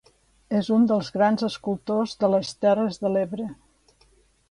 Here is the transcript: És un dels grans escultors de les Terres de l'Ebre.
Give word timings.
És 0.59 0.69
un 0.77 0.87
dels 0.91 1.11
grans 1.17 1.45
escultors 1.49 2.17
de 2.25 2.33
les 2.37 2.57
Terres 2.65 3.01
de 3.05 3.15
l'Ebre. 3.17 3.51